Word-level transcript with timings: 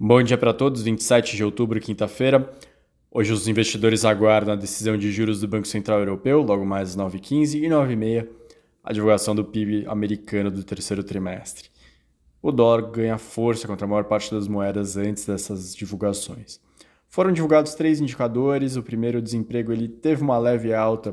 Bom 0.00 0.22
dia 0.22 0.38
para 0.38 0.54
todos, 0.54 0.82
27 0.82 1.34
de 1.34 1.42
outubro, 1.42 1.80
quinta-feira. 1.80 2.48
Hoje 3.10 3.32
os 3.32 3.48
investidores 3.48 4.04
aguardam 4.04 4.54
a 4.54 4.56
decisão 4.56 4.96
de 4.96 5.10
juros 5.10 5.40
do 5.40 5.48
Banco 5.48 5.66
Central 5.66 5.98
Europeu, 5.98 6.40
logo 6.40 6.64
mais 6.64 6.90
às 6.90 6.96
9h15 6.96 7.54
e 7.56 7.66
9h30, 7.66 8.28
a 8.84 8.92
divulgação 8.92 9.34
do 9.34 9.44
PIB 9.44 9.86
americano 9.88 10.52
do 10.52 10.62
terceiro 10.62 11.02
trimestre. 11.02 11.68
O 12.40 12.52
dólar 12.52 12.92
ganha 12.92 13.18
força 13.18 13.66
contra 13.66 13.86
a 13.86 13.88
maior 13.88 14.04
parte 14.04 14.30
das 14.30 14.46
moedas 14.46 14.96
antes 14.96 15.26
dessas 15.26 15.74
divulgações. 15.74 16.60
Foram 17.08 17.32
divulgados 17.32 17.74
três 17.74 18.00
indicadores. 18.00 18.76
O 18.76 18.84
primeiro, 18.84 19.18
o 19.18 19.22
desemprego, 19.22 19.72
ele 19.72 19.88
teve 19.88 20.22
uma 20.22 20.38
leve 20.38 20.72
alta 20.72 21.12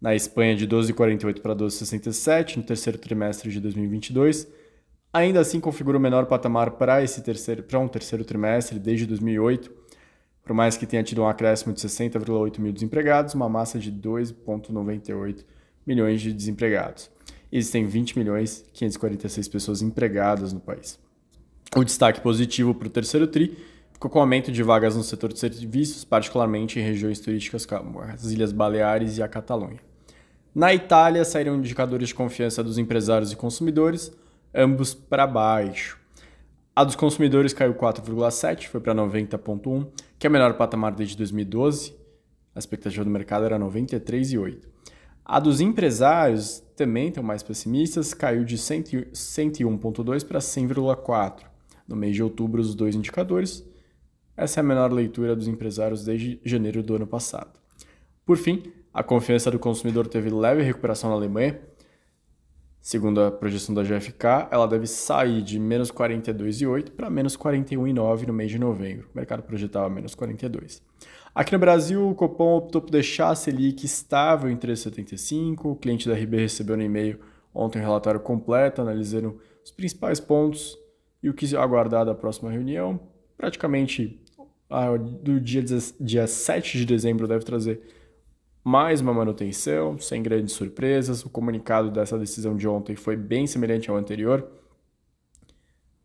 na 0.00 0.14
Espanha 0.14 0.54
de 0.54 0.68
12,48 0.68 1.40
para 1.40 1.56
12,67 1.56 2.58
no 2.58 2.62
terceiro 2.62 2.96
trimestre 2.96 3.50
de 3.50 3.58
2022 3.58 4.59
Ainda 5.12 5.40
assim, 5.40 5.58
configura 5.58 5.98
o 5.98 6.00
menor 6.00 6.26
patamar 6.26 6.72
para 6.72 7.02
esse 7.02 7.20
terceiro, 7.20 7.64
para 7.64 7.78
um 7.80 7.88
terceiro 7.88 8.24
trimestre 8.24 8.78
desde 8.78 9.06
2008, 9.06 9.70
por 10.44 10.54
mais 10.54 10.76
que 10.76 10.86
tenha 10.86 11.02
tido 11.02 11.22
um 11.22 11.26
acréscimo 11.28 11.72
de 11.72 11.80
60,8 11.80 12.60
mil 12.60 12.72
desempregados, 12.72 13.34
uma 13.34 13.48
massa 13.48 13.78
de 13.78 13.90
2,98 13.90 15.44
milhões 15.84 16.20
de 16.20 16.32
desempregados. 16.32 17.10
Existem 17.50 17.86
20 17.86 18.18
milhões 18.18 18.64
546 18.72 19.48
pessoas 19.48 19.82
empregadas 19.82 20.52
no 20.52 20.60
país. 20.60 20.98
O 21.74 21.82
destaque 21.82 22.20
positivo 22.20 22.72
para 22.72 22.86
o 22.86 22.90
terceiro 22.90 23.26
TRI 23.26 23.58
ficou 23.92 24.08
com 24.08 24.18
o 24.18 24.22
aumento 24.22 24.52
de 24.52 24.62
vagas 24.62 24.94
no 24.94 25.02
setor 25.02 25.32
de 25.32 25.40
serviços, 25.40 26.04
particularmente 26.04 26.78
em 26.78 26.82
regiões 26.82 27.18
turísticas 27.18 27.66
como 27.66 28.00
as 28.00 28.30
Ilhas 28.30 28.52
Baleares 28.52 29.18
e 29.18 29.22
a 29.22 29.28
Catalunha. 29.28 29.80
Na 30.54 30.72
Itália, 30.72 31.24
saíram 31.24 31.56
indicadores 31.56 32.08
de 32.08 32.14
confiança 32.14 32.62
dos 32.62 32.78
empresários 32.78 33.30
e 33.32 33.36
consumidores, 33.36 34.12
ambos 34.54 34.94
para 34.94 35.26
baixo. 35.26 35.98
A 36.74 36.84
dos 36.84 36.96
consumidores 36.96 37.52
caiu 37.52 37.74
4,7, 37.74 38.68
foi 38.68 38.80
para 38.80 38.94
90,1, 38.94 39.86
que 40.18 40.26
é 40.26 40.30
o 40.30 40.32
menor 40.32 40.54
patamar 40.54 40.94
desde 40.94 41.16
2012. 41.16 41.94
A 42.54 42.58
expectativa 42.58 43.04
do 43.04 43.10
mercado 43.10 43.44
era 43.44 43.58
93,8. 43.58 44.68
A 45.24 45.38
dos 45.38 45.60
empresários 45.60 46.60
também 46.74 47.08
estão 47.08 47.22
mais 47.22 47.42
pessimistas, 47.42 48.14
caiu 48.14 48.44
de 48.44 48.56
101,2 48.56 50.26
para 50.26 50.38
100,4. 50.38 51.42
No 51.86 51.94
mês 51.94 52.14
de 52.14 52.22
outubro, 52.22 52.60
os 52.60 52.74
dois 52.74 52.94
indicadores. 52.94 53.64
Essa 54.36 54.60
é 54.60 54.62
a 54.62 54.64
menor 54.64 54.92
leitura 54.92 55.36
dos 55.36 55.48
empresários 55.48 56.04
desde 56.04 56.40
janeiro 56.44 56.82
do 56.82 56.96
ano 56.96 57.06
passado. 57.06 57.60
Por 58.24 58.36
fim, 58.36 58.72
a 58.92 59.02
confiança 59.02 59.50
do 59.50 59.58
consumidor 59.58 60.08
teve 60.08 60.30
leve 60.30 60.62
recuperação 60.62 61.10
na 61.10 61.16
Alemanha, 61.16 61.60
Segundo 62.80 63.20
a 63.20 63.30
projeção 63.30 63.74
da 63.74 63.82
GFK, 63.82 64.48
ela 64.50 64.66
deve 64.66 64.86
sair 64.86 65.42
de 65.42 65.58
menos 65.58 65.92
42,8 65.92 66.90
para 66.92 67.10
menos 67.10 67.36
41,9 67.36 68.26
no 68.26 68.32
mês 68.32 68.50
de 68.50 68.58
novembro. 68.58 69.06
O 69.12 69.16
mercado 69.16 69.42
projetava 69.42 69.90
menos 69.90 70.14
42. 70.14 70.82
Aqui 71.34 71.52
no 71.52 71.58
Brasil, 71.58 72.08
o 72.08 72.14
Copom 72.14 72.56
optou 72.56 72.80
por 72.80 72.90
deixar 72.90 73.30
a 73.30 73.34
Selic 73.34 73.84
estável 73.84 74.50
em 74.50 74.56
3,75. 74.56 75.66
O 75.66 75.76
cliente 75.76 76.08
da 76.08 76.14
RB 76.14 76.38
recebeu 76.38 76.74
no 76.76 76.82
e-mail 76.82 77.20
ontem 77.54 77.78
um 77.78 77.82
relatório 77.82 78.18
completo, 78.18 78.80
analisando 78.80 79.38
os 79.62 79.70
principais 79.70 80.18
pontos 80.18 80.78
e 81.22 81.28
o 81.28 81.34
que 81.34 81.54
aguardar 81.54 82.06
da 82.06 82.14
próxima 82.14 82.50
reunião. 82.50 82.98
Praticamente 83.36 84.20
do 85.22 85.38
dia, 85.38 85.62
dia 86.00 86.26
7 86.26 86.78
de 86.78 86.86
dezembro 86.86 87.28
deve 87.28 87.44
trazer 87.44 87.82
mais 88.62 89.00
uma 89.00 89.14
manutenção, 89.14 89.98
sem 89.98 90.22
grandes 90.22 90.54
surpresas. 90.54 91.24
O 91.24 91.30
comunicado 91.30 91.90
dessa 91.90 92.18
decisão 92.18 92.56
de 92.56 92.68
ontem 92.68 92.94
foi 92.94 93.16
bem 93.16 93.46
semelhante 93.46 93.90
ao 93.90 93.96
anterior. 93.96 94.46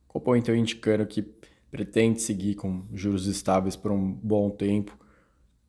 Copom 0.08 0.36
então 0.36 0.56
indicando 0.56 1.06
que 1.06 1.22
pretende 1.70 2.22
seguir 2.22 2.56
com 2.56 2.86
juros 2.94 3.28
estáveis 3.28 3.76
por 3.76 3.92
um 3.92 4.12
bom 4.12 4.50
tempo. 4.50 4.98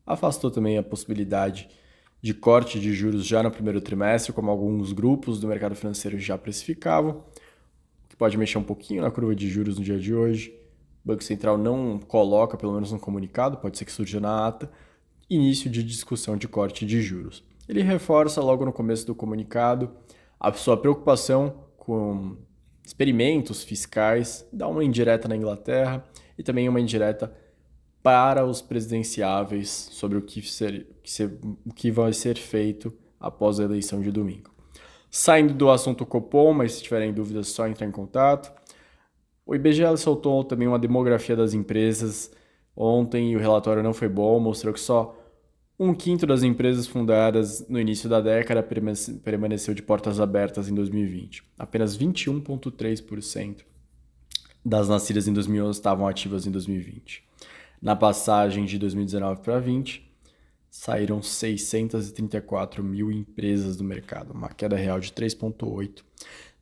Afastou 0.05 0.49
também 0.49 0.77
a 0.77 0.83
possibilidade 0.83 1.69
de 2.21 2.33
corte 2.33 2.79
de 2.79 2.93
juros 2.93 3.25
já 3.25 3.43
no 3.43 3.51
primeiro 3.51 3.81
trimestre, 3.81 4.31
como 4.31 4.49
alguns 4.49 4.93
grupos 4.93 5.39
do 5.39 5.47
mercado 5.47 5.75
financeiro 5.75 6.17
já 6.17 6.37
precificavam, 6.37 7.25
que 8.07 8.15
pode 8.15 8.37
mexer 8.37 8.57
um 8.57 8.63
pouquinho 8.63 9.01
na 9.01 9.11
curva 9.11 9.35
de 9.35 9.49
juros 9.49 9.77
no 9.77 9.83
dia 9.83 9.99
de 9.99 10.15
hoje. 10.15 10.57
O 11.03 11.07
Banco 11.09 11.23
Central 11.23 11.57
não 11.57 11.99
coloca, 11.99 12.57
pelo 12.57 12.73
menos 12.73 12.91
no 12.91 12.99
comunicado, 12.99 13.57
pode 13.57 13.77
ser 13.77 13.85
que 13.85 13.91
surja 13.91 14.19
na 14.19 14.47
ata, 14.47 14.71
início 15.29 15.69
de 15.69 15.83
discussão 15.83 16.37
de 16.37 16.47
corte 16.47 16.85
de 16.85 17.01
juros. 17.01 17.43
Ele 17.67 17.81
reforça 17.81 18.41
logo 18.41 18.65
no 18.65 18.71
começo 18.71 19.05
do 19.05 19.13
comunicado 19.13 19.91
a 20.39 20.51
sua 20.53 20.77
preocupação 20.77 21.65
com 21.75 22.37
experimentos 22.85 23.63
fiscais, 23.63 24.47
dá 24.51 24.67
uma 24.67 24.83
indireta 24.83 25.27
na 25.27 25.35
Inglaterra 25.35 26.05
e 26.37 26.43
também 26.43 26.69
uma 26.69 26.79
indireta 26.79 27.35
para 28.01 28.45
os 28.45 28.61
presidenciáveis 28.61 29.89
sobre 29.91 30.17
o 30.17 30.21
que, 30.21 30.41
ser, 30.41 30.87
o 31.65 31.73
que 31.73 31.91
vai 31.91 32.13
ser 32.13 32.37
feito 32.37 32.93
após 33.19 33.59
a 33.59 33.63
eleição 33.63 33.99
de 33.99 34.11
domingo. 34.11 34.51
Saindo 35.09 35.53
do 35.53 35.69
assunto 35.69 36.05
Copom, 36.05 36.53
mas 36.53 36.73
se 36.73 36.83
tiverem 36.83 37.13
dúvidas, 37.13 37.47
só 37.49 37.67
entrar 37.67 37.87
em 37.87 37.91
contato. 37.91 38.51
O 39.45 39.55
IBGE 39.55 39.97
soltou 39.97 40.43
também 40.43 40.67
uma 40.67 40.79
demografia 40.79 41.35
das 41.35 41.53
empresas 41.53 42.31
ontem 42.77 43.35
o 43.35 43.39
relatório 43.39 43.81
não 43.81 43.93
foi 43.93 44.07
bom, 44.07 44.39
mostrou 44.39 44.73
que 44.73 44.79
só 44.79 45.17
um 45.79 45.93
quinto 45.93 46.25
das 46.25 46.43
empresas 46.43 46.87
fundadas 46.87 47.67
no 47.67 47.79
início 47.79 48.07
da 48.09 48.21
década 48.21 48.63
permaneceu 49.23 49.73
de 49.73 49.81
portas 49.81 50.19
abertas 50.19 50.69
em 50.69 50.73
2020. 50.73 51.43
Apenas 51.57 51.97
21,3% 51.97 53.63
das 54.63 54.87
nascidas 54.89 55.27
em 55.27 55.33
2011 55.33 55.77
estavam 55.77 56.07
ativas 56.07 56.45
em 56.45 56.51
2020. 56.51 57.23
Na 57.81 57.95
passagem 57.95 58.65
de 58.65 58.77
2019 58.79 59.41
para 59.41 59.53
2020, 59.53 60.07
saíram 60.69 61.21
634 61.21 62.83
mil 62.83 63.11
empresas 63.11 63.77
do 63.77 63.83
mercado, 63.83 64.33
uma 64.33 64.49
queda 64.49 64.75
real 64.75 64.99
de 64.99 65.11
3,8%. 65.11 66.03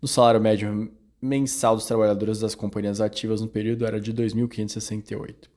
No 0.02 0.08
salário 0.08 0.42
médio 0.42 0.92
mensal 1.22 1.76
dos 1.76 1.86
trabalhadores 1.86 2.40
das 2.40 2.54
companhias 2.54 3.02
ativas 3.02 3.42
no 3.42 3.48
período 3.48 3.86
era 3.86 4.00
de 4.00 4.14
2.568. 4.14 5.55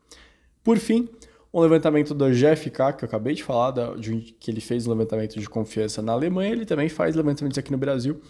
Por 0.69 0.77
fim, 0.77 1.09
um 1.51 1.61
levantamento 1.61 2.12
do 2.12 2.27
GFK, 2.29 2.93
que 2.99 3.03
eu 3.03 3.06
acabei 3.06 3.33
de 3.33 3.43
falar, 3.43 3.71
da, 3.71 3.95
de, 3.95 4.37
que 4.39 4.51
ele 4.51 4.61
fez 4.61 4.87
um 4.87 4.91
levantamento 4.91 5.41
de 5.41 5.49
confiança 5.49 6.03
na 6.03 6.12
Alemanha, 6.12 6.53
ele 6.53 6.67
também 6.67 6.91
faz 6.91 7.17
levantamentos 7.17 7.56
aqui 7.56 7.73
no 7.73 7.79
Brasil. 7.79 8.21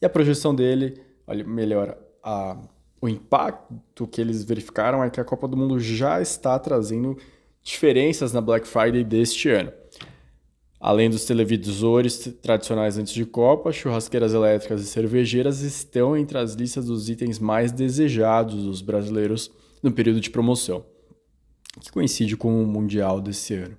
E 0.00 0.06
a 0.06 0.08
projeção 0.08 0.54
dele, 0.54 0.98
olha, 1.26 1.44
melhora, 1.44 1.98
a, 2.22 2.56
o 3.02 3.06
impacto 3.06 4.06
que 4.06 4.18
eles 4.18 4.42
verificaram 4.44 5.04
é 5.04 5.10
que 5.10 5.20
a 5.20 5.24
Copa 5.24 5.46
do 5.46 5.54
Mundo 5.54 5.78
já 5.78 6.22
está 6.22 6.58
trazendo 6.58 7.18
diferenças 7.62 8.32
na 8.32 8.40
Black 8.40 8.66
Friday 8.66 9.04
deste 9.04 9.50
ano. 9.50 9.74
Além 10.80 11.10
dos 11.10 11.26
televisores 11.26 12.34
tradicionais 12.40 12.96
antes 12.96 13.12
de 13.12 13.26
Copa, 13.26 13.72
churrasqueiras 13.72 14.32
elétricas 14.32 14.80
e 14.80 14.86
cervejeiras 14.86 15.60
estão 15.60 16.16
entre 16.16 16.38
as 16.38 16.54
listas 16.54 16.86
dos 16.86 17.10
itens 17.10 17.38
mais 17.38 17.70
desejados 17.70 18.64
dos 18.64 18.80
brasileiros 18.80 19.52
no 19.82 19.92
período 19.92 20.18
de 20.18 20.30
promoção 20.30 20.90
que 21.80 21.90
coincide 21.90 22.36
com 22.36 22.62
o 22.62 22.66
Mundial 22.66 23.20
desse 23.20 23.54
ano. 23.54 23.76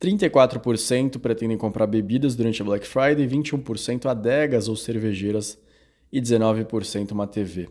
34% 0.00 1.18
pretendem 1.18 1.56
comprar 1.56 1.86
bebidas 1.86 2.36
durante 2.36 2.62
a 2.62 2.64
Black 2.64 2.86
Friday, 2.86 3.26
21% 3.26 4.06
adegas 4.06 4.68
ou 4.68 4.76
cervejeiras 4.76 5.58
e 6.12 6.20
19% 6.20 7.12
uma 7.12 7.26
TV. 7.26 7.68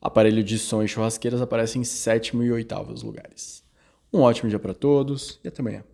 Aparelho 0.00 0.42
de 0.42 0.58
som 0.58 0.82
e 0.82 0.88
churrasqueiras 0.88 1.40
aparecem 1.40 1.82
em 1.82 1.84
sétimo 1.84 2.42
e 2.42 2.52
oitavo 2.52 2.94
lugares. 3.02 3.62
Um 4.12 4.20
ótimo 4.20 4.48
dia 4.48 4.58
para 4.58 4.72
todos 4.72 5.38
e 5.44 5.48
até 5.48 5.60
amanhã. 5.60 5.84